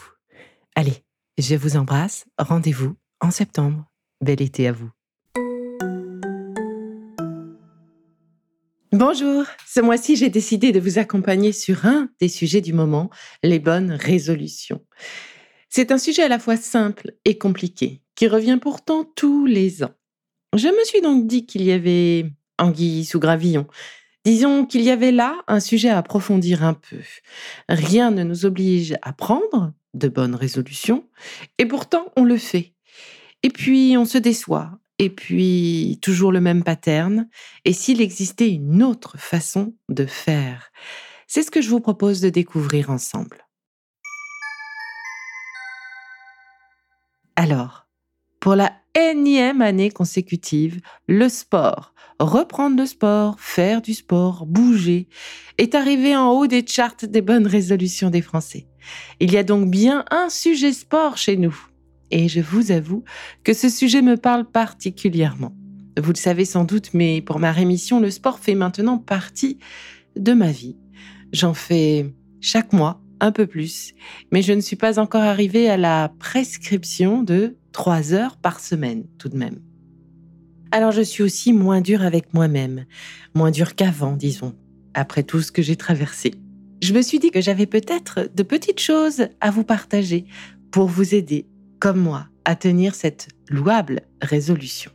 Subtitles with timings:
[0.76, 1.04] Allez,
[1.38, 3.84] je vous embrasse, rendez-vous en septembre.
[4.20, 4.90] Bel été à vous.
[8.92, 13.10] Bonjour, ce mois-ci j'ai décidé de vous accompagner sur un des sujets du moment,
[13.42, 14.80] les bonnes résolutions.
[15.76, 19.90] C'est un sujet à la fois simple et compliqué, qui revient pourtant tous les ans.
[20.54, 22.30] Je me suis donc dit qu'il y avait
[22.60, 23.66] anguille sous gravillon.
[24.24, 26.98] Disons qu'il y avait là un sujet à approfondir un peu.
[27.68, 31.08] Rien ne nous oblige à prendre de bonnes résolutions,
[31.58, 32.72] et pourtant on le fait.
[33.42, 34.78] Et puis on se déçoit.
[35.00, 37.28] Et puis toujours le même pattern.
[37.64, 40.70] Et s'il existait une autre façon de faire
[41.26, 43.43] C'est ce que je vous propose de découvrir ensemble.
[47.36, 47.86] Alors,
[48.40, 55.08] pour la énième année consécutive, le sport, reprendre le sport, faire du sport, bouger,
[55.58, 58.66] est arrivé en haut des charts des bonnes résolutions des Français.
[59.18, 61.56] Il y a donc bien un sujet sport chez nous
[62.10, 63.02] et je vous avoue
[63.42, 65.56] que ce sujet me parle particulièrement.
[66.00, 69.58] Vous le savez sans doute, mais pour ma rémission, le sport fait maintenant partie
[70.16, 70.76] de ma vie.
[71.32, 73.94] J'en fais chaque mois un peu plus,
[74.32, 79.04] mais je ne suis pas encore arrivée à la prescription de trois heures par semaine
[79.18, 79.60] tout de même.
[80.70, 82.84] Alors je suis aussi moins dure avec moi-même,
[83.34, 84.54] moins dure qu'avant, disons,
[84.92, 86.34] après tout ce que j'ai traversé.
[86.82, 90.26] Je me suis dit que j'avais peut-être de petites choses à vous partager
[90.70, 91.46] pour vous aider
[91.78, 94.90] comme moi, à tenir cette louable résolution.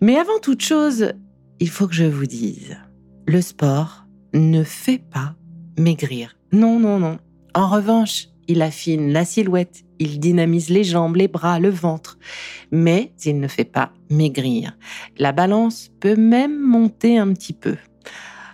[0.00, 1.12] Mais avant toute chose,
[1.60, 2.76] il faut que je vous dise,
[3.26, 5.36] le sport ne fait pas
[5.78, 6.36] maigrir.
[6.52, 7.18] Non, non, non.
[7.54, 12.18] En revanche, il affine la silhouette, il dynamise les jambes, les bras, le ventre,
[12.70, 14.76] mais il ne fait pas maigrir.
[15.18, 17.76] La balance peut même monter un petit peu.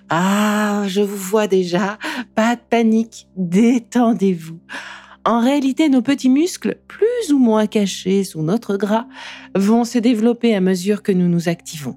[0.09, 1.99] Ah, je vous vois déjà,
[2.35, 4.61] pas de panique, détendez-vous.
[5.25, 9.07] En réalité, nos petits muscles, plus ou moins cachés sous notre gras,
[9.55, 11.97] vont se développer à mesure que nous nous activons.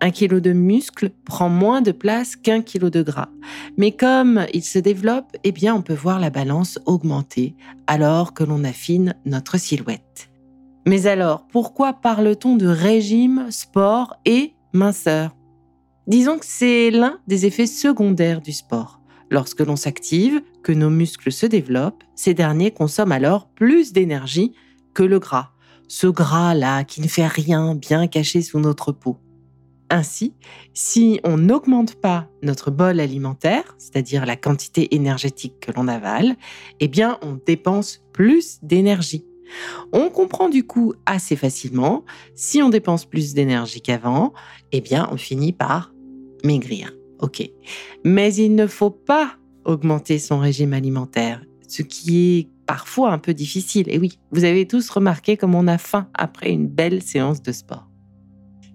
[0.00, 3.30] Un kilo de muscle prend moins de place qu'un kilo de gras.
[3.76, 7.56] Mais comme il se développe, eh on peut voir la balance augmenter
[7.88, 10.30] alors que l'on affine notre silhouette.
[10.86, 15.36] Mais alors, pourquoi parle-t-on de régime, sport et minceur?
[16.06, 19.00] Disons que c'est l'un des effets secondaires du sport.
[19.30, 24.54] Lorsque l'on s'active, que nos muscles se développent, ces derniers consomment alors plus d'énergie
[24.94, 25.50] que le gras.
[25.88, 29.18] Ce gras-là qui ne fait rien bien caché sous notre peau.
[29.90, 30.34] Ainsi,
[30.74, 36.36] si on n'augmente pas notre bol alimentaire, c'est-à-dire la quantité énergétique que l'on avale,
[36.80, 39.24] eh bien, on dépense plus d'énergie.
[39.92, 42.04] On comprend du coup assez facilement,
[42.34, 44.34] si on dépense plus d'énergie qu'avant,
[44.72, 45.94] eh bien, on finit par
[46.44, 46.92] maigrir.
[47.20, 47.48] Ok.
[48.04, 53.34] Mais il ne faut pas augmenter son régime alimentaire, ce qui est parfois un peu
[53.34, 53.86] difficile.
[53.88, 57.52] Et oui, vous avez tous remarqué comme on a faim après une belle séance de
[57.52, 57.87] sport.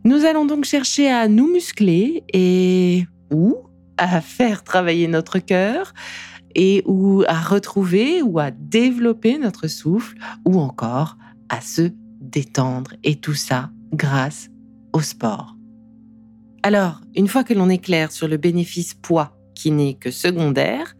[0.05, 3.55] Nous allons donc chercher à nous muscler et ou
[3.97, 5.93] à faire travailler notre cœur
[6.55, 11.17] et ou à retrouver ou à développer notre souffle ou encore
[11.47, 11.89] à se
[12.19, 14.49] détendre et tout ça grâce
[14.91, 15.55] au sport.
[16.63, 20.95] Alors, une fois que l'on est clair sur le bénéfice poids qui n'est que secondaire,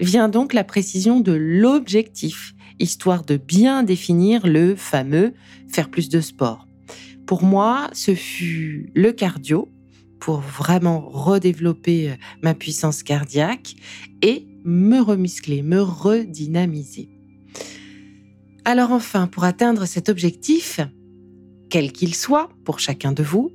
[0.00, 5.32] vient donc la précision de l'objectif, histoire de bien définir le fameux
[5.68, 6.66] faire plus de sport.
[7.26, 9.68] Pour moi, ce fut le cardio
[10.18, 13.74] pour vraiment redévelopper euh, ma puissance cardiaque
[14.22, 17.08] et me remuscler, me redynamiser.
[18.64, 20.80] Alors enfin, pour atteindre cet objectif,
[21.70, 23.50] quel qu'il soit pour chacun de vous,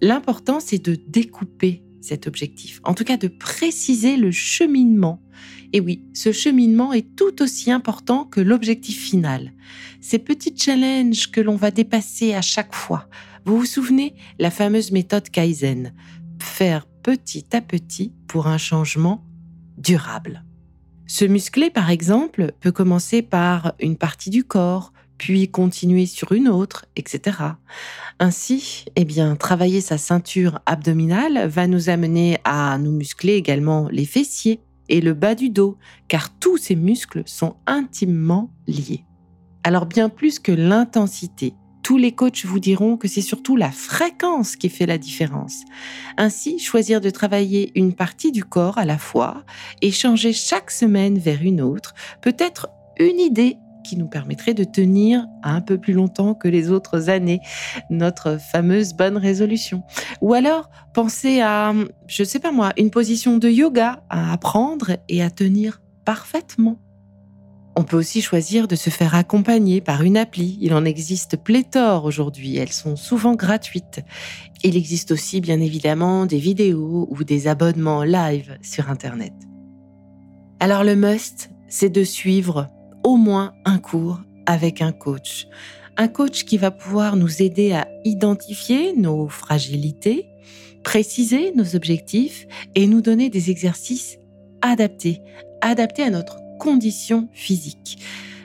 [0.00, 5.22] l'important c'est de découper cet objectif, en tout cas de préciser le cheminement.
[5.72, 9.52] Et oui, ce cheminement est tout aussi important que l'objectif final.
[10.00, 13.08] Ces petits challenges que l'on va dépasser à chaque fois.
[13.44, 15.92] Vous vous souvenez la fameuse méthode Kaizen
[16.38, 19.24] Faire petit à petit pour un changement
[19.78, 20.44] durable.
[21.06, 26.48] Se muscler, par exemple, peut commencer par une partie du corps, puis continuer sur une
[26.48, 27.38] autre, etc.
[28.18, 34.04] Ainsi, eh bien, travailler sa ceinture abdominale va nous amener à nous muscler également les
[34.04, 34.58] fessiers
[34.88, 35.78] et le bas du dos,
[36.08, 39.04] car tous ces muscles sont intimement liés.
[39.62, 41.54] Alors bien plus que l'intensité,
[41.84, 45.60] tous les coachs vous diront que c'est surtout la fréquence qui fait la différence.
[46.16, 49.44] Ainsi, choisir de travailler une partie du corps à la fois
[49.82, 52.66] et changer chaque semaine vers une autre peut être
[52.98, 57.40] une idée qui nous permettrait de tenir un peu plus longtemps que les autres années
[57.90, 59.82] notre fameuse bonne résolution.
[60.20, 61.74] Ou alors penser à,
[62.06, 66.78] je sais pas moi, une position de yoga à apprendre et à tenir parfaitement.
[67.74, 70.58] On peut aussi choisir de se faire accompagner par une appli.
[70.60, 72.56] Il en existe pléthore aujourd'hui.
[72.58, 74.00] Elles sont souvent gratuites.
[74.62, 79.32] Il existe aussi bien évidemment des vidéos ou des abonnements live sur Internet.
[80.60, 82.68] Alors le must, c'est de suivre
[83.04, 85.46] au moins un cours avec un coach.
[85.96, 90.26] Un coach qui va pouvoir nous aider à identifier nos fragilités,
[90.82, 94.18] préciser nos objectifs et nous donner des exercices
[94.62, 95.20] adaptés,
[95.60, 97.98] adaptés à notre conditions physiques.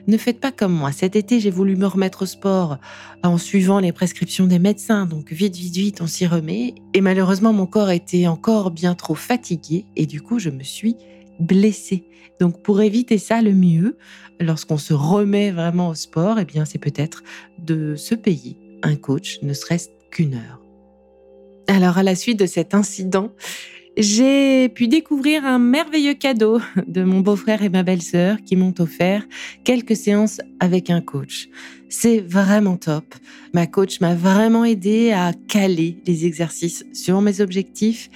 [0.07, 0.91] Ne faites pas comme moi.
[0.91, 2.79] Cet été, j'ai voulu me remettre au sport
[3.23, 5.05] en suivant les prescriptions des médecins.
[5.05, 6.73] Donc vite, vite, vite, on s'y remet.
[6.95, 10.95] Et malheureusement, mon corps était encore bien trop fatigué et du coup, je me suis
[11.39, 12.03] blessée.
[12.39, 13.97] Donc pour éviter ça, le mieux,
[14.39, 17.23] lorsqu'on se remet vraiment au sport, eh bien, c'est peut-être
[17.59, 20.61] de se payer un coach, ne serait-ce qu'une heure.
[21.67, 23.31] Alors à la suite de cet incident,
[23.97, 29.25] j'ai pu découvrir un merveilleux cadeau de mon beau-frère et ma belle-sœur qui m'ont offert
[29.63, 31.49] quelques séances avec un coach.
[31.89, 33.15] C'est vraiment top.
[33.53, 38.09] Ma coach m'a vraiment aidé à caler les exercices sur mes objectifs.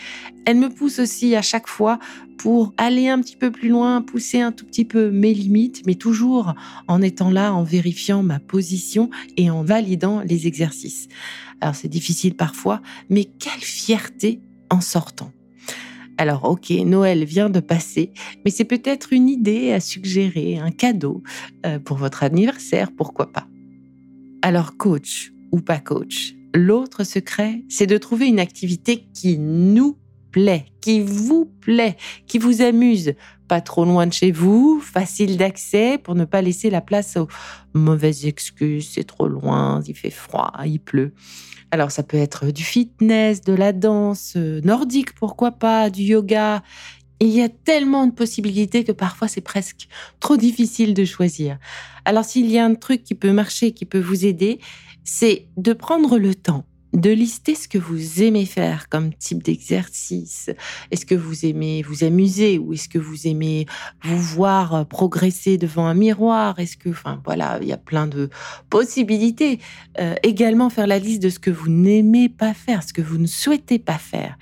[0.45, 1.97] Elle me pousse aussi à chaque fois
[2.37, 5.95] pour aller un petit peu plus loin, pousser un tout petit peu mes limites, mais
[5.95, 6.53] toujours
[6.87, 11.07] en étant là, en vérifiant ma position et en validant les exercices.
[11.59, 15.31] Alors c'est difficile parfois, mais quelle fierté en sortant.
[16.21, 18.11] Alors ok, Noël vient de passer,
[18.45, 21.23] mais c'est peut-être une idée à suggérer, un cadeau
[21.65, 23.47] euh, pour votre anniversaire, pourquoi pas.
[24.43, 29.97] Alors coach ou pas coach, l'autre secret, c'est de trouver une activité qui nous
[30.81, 31.97] qui vous plaît,
[32.27, 33.13] qui vous amuse,
[33.47, 37.27] pas trop loin de chez vous, facile d'accès pour ne pas laisser la place aux
[37.73, 41.13] mauvaises excuses, c'est trop loin, il fait froid, il pleut.
[41.71, 46.63] Alors ça peut être du fitness, de la danse euh, nordique, pourquoi pas, du yoga.
[47.19, 49.87] il y a tellement de possibilités que parfois c'est presque
[50.19, 51.57] trop difficile de choisir.
[52.03, 54.59] Alors s'il y a un truc qui peut marcher, qui peut vous aider,
[55.03, 60.49] c'est de prendre le temps de lister ce que vous aimez faire comme type d'exercice.
[60.91, 63.65] Est-ce que vous aimez vous amuser ou est-ce que vous aimez
[64.03, 66.59] vous voir progresser devant un miroir?
[66.59, 68.29] Est-ce que, enfin voilà, il y a plein de
[68.69, 69.59] possibilités.
[69.99, 73.17] Euh, également faire la liste de ce que vous n'aimez pas faire, ce que vous
[73.17, 74.37] ne souhaitez pas faire.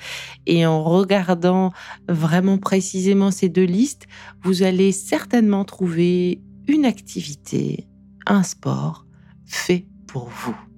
[0.46, 1.72] Et en regardant
[2.08, 4.08] vraiment précisément ces deux listes,
[4.44, 7.88] vous allez certainement trouver une activité,
[8.26, 9.06] un sport
[9.46, 10.69] fait pour vous.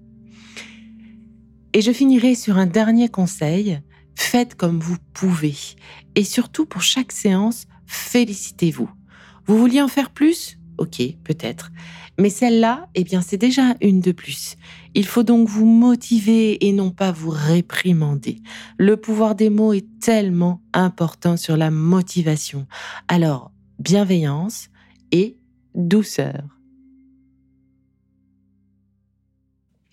[1.73, 3.79] Et je finirai sur un dernier conseil.
[4.15, 5.55] Faites comme vous pouvez.
[6.15, 8.89] Et surtout, pour chaque séance, félicitez-vous.
[9.45, 10.57] Vous vouliez en faire plus?
[10.77, 11.71] Ok, peut-être.
[12.19, 14.57] Mais celle-là, eh bien, c'est déjà une de plus.
[14.95, 18.41] Il faut donc vous motiver et non pas vous réprimander.
[18.77, 22.67] Le pouvoir des mots est tellement important sur la motivation.
[23.07, 24.69] Alors, bienveillance
[25.11, 25.37] et
[25.73, 26.43] douceur.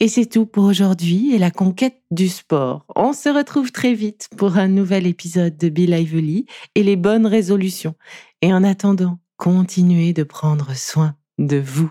[0.00, 2.84] Et c'est tout pour aujourd'hui et la conquête du sport.
[2.94, 7.26] On se retrouve très vite pour un nouvel épisode de Be Lively et les bonnes
[7.26, 7.96] résolutions.
[8.40, 11.90] Et en attendant, continuez de prendre soin de vous.